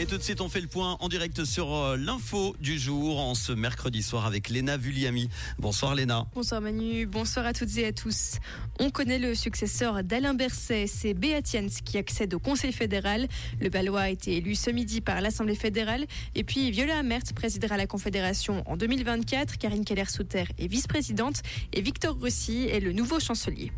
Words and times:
Et 0.00 0.06
tout 0.06 0.16
de 0.16 0.22
suite, 0.22 0.40
on 0.40 0.48
fait 0.48 0.60
le 0.60 0.68
point 0.68 0.96
en 1.00 1.08
direct 1.08 1.44
sur 1.44 1.74
euh, 1.74 1.96
l'info 1.96 2.54
du 2.60 2.78
jour 2.78 3.18
en 3.18 3.34
ce 3.34 3.50
mercredi 3.50 4.04
soir 4.04 4.26
avec 4.26 4.48
Léna 4.48 4.76
Vulliami. 4.76 5.28
Bonsoir 5.58 5.96
Léna. 5.96 6.24
Bonsoir 6.36 6.60
Manu, 6.60 7.04
bonsoir 7.04 7.44
à 7.46 7.52
toutes 7.52 7.76
et 7.78 7.86
à 7.86 7.92
tous. 7.92 8.36
On 8.78 8.90
connaît 8.90 9.18
le 9.18 9.34
successeur 9.34 10.04
d'Alain 10.04 10.34
Berset, 10.34 10.86
c'est 10.86 11.14
Beatiens 11.14 11.66
qui 11.84 11.98
accède 11.98 12.32
au 12.32 12.38
Conseil 12.38 12.72
fédéral. 12.72 13.26
Le 13.60 13.70
Balois 13.70 14.02
a 14.02 14.08
été 14.08 14.36
élu 14.36 14.54
ce 14.54 14.70
midi 14.70 15.00
par 15.00 15.20
l'Assemblée 15.20 15.56
fédérale. 15.56 16.06
Et 16.36 16.44
puis 16.44 16.70
Viola 16.70 16.98
Amert 16.98 17.24
présidera 17.34 17.76
la 17.76 17.88
Confédération 17.88 18.62
en 18.66 18.76
2024. 18.76 19.58
Karine 19.58 19.84
Keller-Souter 19.84 20.44
est 20.60 20.68
vice-présidente 20.68 21.42
et 21.72 21.80
Victor 21.80 22.16
Rossi 22.16 22.68
est 22.68 22.78
le 22.78 22.92
nouveau 22.92 23.18
chancelier. 23.18 23.72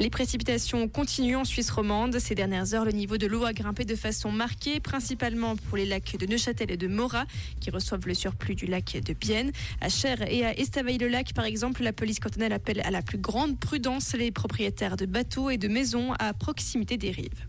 Les 0.00 0.08
précipitations 0.08 0.88
continuent 0.88 1.36
en 1.36 1.44
Suisse 1.44 1.70
romande. 1.70 2.18
Ces 2.18 2.34
dernières 2.34 2.72
heures, 2.72 2.86
le 2.86 2.92
niveau 2.92 3.18
de 3.18 3.26
l'eau 3.26 3.44
a 3.44 3.52
grimpé 3.52 3.84
de 3.84 3.94
façon 3.94 4.32
marquée, 4.32 4.80
principalement 4.80 5.56
pour 5.56 5.76
les 5.76 5.84
lacs 5.84 6.16
de 6.16 6.24
Neuchâtel 6.24 6.70
et 6.70 6.78
de 6.78 6.88
Morat, 6.88 7.26
qui 7.60 7.68
reçoivent 7.68 8.06
le 8.06 8.14
surplus 8.14 8.54
du 8.54 8.64
lac 8.64 8.96
de 9.04 9.12
Bienne. 9.12 9.52
À 9.82 9.90
Cher 9.90 10.22
et 10.22 10.46
à 10.46 10.58
Estavayer-le-Lac, 10.58 11.34
par 11.34 11.44
exemple, 11.44 11.82
la 11.82 11.92
police 11.92 12.18
cantonale 12.18 12.54
appelle 12.54 12.80
à 12.80 12.90
la 12.90 13.02
plus 13.02 13.18
grande 13.18 13.60
prudence 13.60 14.14
les 14.14 14.30
propriétaires 14.30 14.96
de 14.96 15.04
bateaux 15.04 15.50
et 15.50 15.58
de 15.58 15.68
maisons 15.68 16.14
à 16.18 16.32
proximité 16.32 16.96
des 16.96 17.10
rives. 17.10 17.44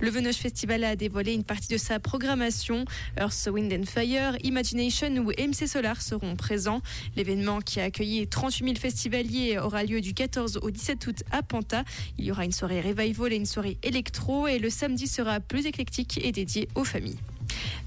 Le 0.00 0.10
Venoche 0.10 0.36
Festival 0.36 0.84
a 0.84 0.96
dévoilé 0.96 1.32
une 1.32 1.44
partie 1.44 1.68
de 1.68 1.78
sa 1.78 1.98
programmation. 1.98 2.84
Earth, 3.18 3.48
Wind 3.50 3.72
and 3.72 3.84
Fire, 3.84 4.36
Imagination 4.42 5.08
ou 5.18 5.30
MC 5.30 5.66
Solar 5.66 6.02
seront 6.02 6.36
présents. 6.36 6.80
L'événement 7.16 7.60
qui 7.60 7.80
a 7.80 7.84
accueilli 7.84 8.26
38 8.26 8.64
000 8.64 8.76
festivaliers 8.76 9.58
aura 9.58 9.84
lieu 9.84 10.00
du 10.00 10.14
14 10.14 10.60
au 10.62 10.70
17 10.70 11.06
août 11.06 11.22
à 11.30 11.42
Panta. 11.42 11.84
Il 12.18 12.24
y 12.24 12.30
aura 12.30 12.44
une 12.44 12.52
soirée 12.52 12.80
revival 12.80 13.32
et 13.32 13.36
une 13.36 13.46
soirée 13.46 13.78
électro 13.82 14.46
et 14.46 14.58
le 14.58 14.70
samedi 14.70 15.06
sera 15.06 15.40
plus 15.40 15.66
éclectique 15.66 16.20
et 16.22 16.32
dédié 16.32 16.68
aux 16.74 16.84
familles. 16.84 17.18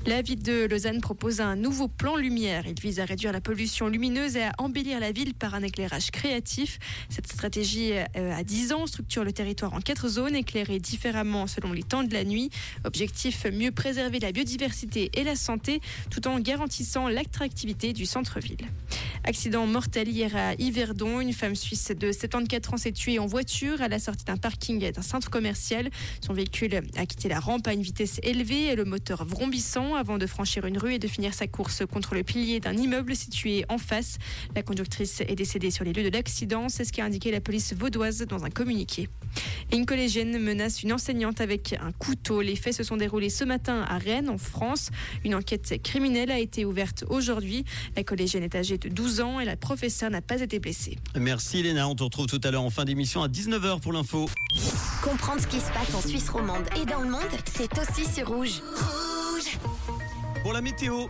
La 0.06 0.22
ville 0.22 0.42
de 0.42 0.66
Lausanne 0.66 1.02
propose 1.02 1.42
un 1.42 1.58
nouveau 1.58 1.90
plan 1.90 2.16
lumière. 2.16 2.66
Il 2.66 2.80
vise 2.80 3.00
à 3.02 3.06
réduire 3.06 3.34
la 3.34 3.42
pollution 3.42 3.90
lumineuse 3.90 4.38
et 4.38 4.44
à 4.44 4.54
embellir 4.58 5.00
la 5.00 5.12
ville 5.12 5.34
par 5.34 5.56
un 5.56 5.62
éclairage 5.62 6.10
créatif. 6.12 6.80
Cette 7.10 7.28
stratégie 7.28 7.92
euh, 8.16 8.34
à 8.34 8.44
10 8.44 8.72
ans 8.72 8.88
structure 8.88 9.26
le 9.26 9.34
territoire 9.34 9.74
en 9.74 9.82
quatre 9.82 10.08
zones 10.08 10.36
éclairées 10.36 10.80
différemment 10.80 11.48
selon 11.48 11.74
les 11.74 11.84
temps 11.84 12.04
de 12.04 12.14
la 12.14 12.24
nuit. 12.24 12.50
Objectif 12.86 13.46
mieux 13.52 13.72
préserver 13.72 14.20
la 14.20 14.32
biodiversité 14.32 15.12
et 15.14 15.24
la 15.24 15.36
santé 15.36 15.82
tout 16.10 16.28
en 16.28 16.40
garantissant 16.40 17.10
l'attractivité 17.10 17.92
du 17.92 18.06
centre-ville. 18.06 18.68
Accident 19.26 19.68
mortel 19.68 20.08
hier 20.08 20.36
à 20.36 20.54
Yverdon. 20.56 21.20
Une 21.20 21.34
femme 21.34 21.56
suisse 21.56 21.92
de 21.96 22.12
74 22.12 22.74
ans 22.74 22.78
s'est 22.78 22.92
tuée 22.92 23.20
en 23.20 23.26
voiture 23.26 23.82
à 23.82 23.88
la 23.88 24.00
sortie 24.00 24.26
d'un 24.26 24.38
parking 24.38 24.92
d'un 24.92 25.02
centre 25.02 25.30
commercial. 25.30 25.90
Son 26.26 26.34
véhicule 26.34 26.82
a 26.96 27.06
quitté 27.06 27.28
la 27.28 27.40
rampe 27.40 27.68
à 27.68 27.74
une 27.74 27.82
vitesse 27.82 28.20
élevée 28.24 28.68
et 28.68 28.76
le 28.76 28.86
moteur 28.86 29.26
vrombissant 29.26 29.96
avant 29.96 30.18
de 30.18 30.26
franchir 30.26 30.66
une 30.66 30.78
rue 30.78 30.94
et 30.94 31.00
de 31.00 31.08
finir 31.08 31.34
sa 31.34 31.48
course 31.48 31.84
contre 31.86 32.16
le 32.16 32.24
pilier 32.24 32.60
d'un 32.60 32.74
immeuble 32.74 33.16
situé 33.16 33.66
en 33.70 33.78
face. 33.78 34.18
La 34.56 34.64
conductrice 34.64 35.22
est 35.22 35.36
décédée 35.36 35.72
sur 35.72 35.84
les 35.84 35.92
lieux 35.94 36.10
de 36.10 36.16
l'accident. 36.16 36.70
C'est 36.70 36.86
ce 36.86 36.94
qu'a 36.94 37.04
indiqué 37.04 37.32
la 37.32 37.42
police 37.42 37.74
vaudoise 37.74 38.26
dans 38.26 38.46
un 38.46 38.50
communiqué. 38.50 39.10
une 39.74 39.86
collégienne 39.86 40.40
menace 40.40 40.82
une 40.82 40.94
enseignante 40.94 41.42
avec 41.42 41.74
un 41.74 41.92
couteau. 41.92 42.42
Les 42.42 42.56
faits 42.56 42.74
se 42.74 42.84
sont 42.84 42.98
déroulés 42.98 43.30
ce 43.30 43.44
matin 43.44 43.86
à 43.88 43.98
Rennes, 43.98 44.30
en 44.30 44.38
France. 44.38 44.90
Une 45.26 45.36
enquête 45.36 45.82
criminelle 45.84 46.32
a 46.32 46.40
été 46.40 46.66
ouverte 46.66 47.04
aujourd'hui. 47.10 47.66
La 47.96 48.04
collégienne 48.04 48.44
est 48.44 48.56
âgée 48.56 48.78
de 48.78 48.90
12 48.90 49.09
ans 49.20 49.40
et 49.40 49.46
la 49.46 49.58
professeure 49.58 50.12
n'a 50.12 50.22
pas 50.22 50.40
été 50.42 50.60
blessée. 50.60 50.98
Merci 51.16 51.64
Léna, 51.64 51.88
on 51.88 51.96
te 51.96 52.04
retrouve 52.04 52.28
tout 52.28 52.42
à 52.44 52.52
l'heure 52.52 52.64
en 52.64 52.70
fin 52.70 52.86
d'émission 52.86 53.24
à 53.24 53.28
19h 53.28 53.80
pour 53.80 53.94
l'info. 53.94 54.30
Comprendre 55.04 55.42
ce 55.42 55.48
qui 55.48 55.60
se 55.60 55.72
passe 55.72 55.94
en 55.96 56.02
Suisse 56.08 56.30
romande 56.30 56.66
et 56.80 56.86
dans 56.86 57.02
le 57.02 57.10
monde, 57.10 57.22
c'est 57.46 57.72
aussi 57.80 58.06
sur 58.06 58.28
Rouge. 58.28 58.62
Rouge 58.76 59.58
Pour 60.44 60.54
la 60.54 60.62
météo, 60.62 61.08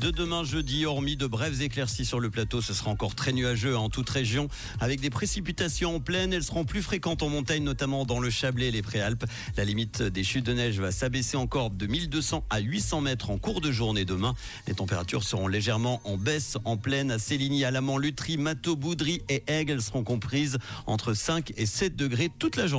de 0.00 0.10
demain 0.10 0.44
jeudi, 0.44 0.86
hormis 0.86 1.16
de 1.16 1.26
brèves 1.26 1.60
éclaircies 1.60 2.06
sur 2.06 2.20
le 2.20 2.30
plateau, 2.30 2.62
ce 2.62 2.72
sera 2.72 2.90
encore 2.90 3.14
très 3.14 3.32
nuageux 3.32 3.76
en 3.76 3.90
toute 3.90 4.08
région, 4.08 4.48
avec 4.80 5.00
des 5.00 5.10
précipitations 5.10 5.96
en 5.96 6.00
pleine. 6.00 6.32
Elles 6.32 6.42
seront 6.42 6.64
plus 6.64 6.80
fréquentes 6.80 7.22
en 7.22 7.28
montagne, 7.28 7.62
notamment 7.62 8.06
dans 8.06 8.18
le 8.18 8.30
Chablais 8.30 8.68
et 8.68 8.70
les 8.70 8.80
Préalpes. 8.80 9.26
La 9.58 9.64
limite 9.64 10.02
des 10.02 10.24
chutes 10.24 10.46
de 10.46 10.54
neige 10.54 10.80
va 10.80 10.90
s'abaisser 10.90 11.36
encore 11.36 11.68
de 11.68 11.86
1200 11.86 12.44
à 12.48 12.60
800 12.60 13.02
mètres 13.02 13.30
en 13.30 13.36
cours 13.36 13.60
de 13.60 13.70
journée 13.70 14.06
demain. 14.06 14.34
Les 14.66 14.74
températures 14.74 15.22
seront 15.22 15.48
légèrement 15.48 16.00
en 16.04 16.16
baisse 16.16 16.56
en 16.64 16.78
pleine 16.78 17.10
à 17.10 17.18
Céligny, 17.18 17.66
Alamant, 17.66 17.98
Lutry, 17.98 18.38
Mato, 18.38 18.76
Boudry 18.76 19.20
et 19.28 19.44
Aigle. 19.48 19.72
Elles 19.72 19.82
seront 19.82 20.02
comprises 20.02 20.56
entre 20.86 21.12
5 21.12 21.52
et 21.58 21.66
7 21.66 21.94
degrés 21.94 22.30
toute 22.38 22.56
la 22.56 22.66
journée. 22.66 22.70